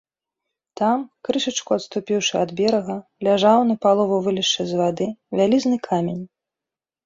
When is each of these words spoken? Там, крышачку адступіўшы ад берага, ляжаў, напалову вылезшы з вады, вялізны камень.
Там, 0.79 0.97
крышачку 1.29 1.75
адступіўшы 1.75 2.33
ад 2.45 2.55
берага, 2.61 2.97
ляжаў, 3.29 3.59
напалову 3.75 4.15
вылезшы 4.31 4.61
з 4.73 4.83
вады, 4.83 5.07
вялізны 5.39 5.77
камень. 5.93 6.23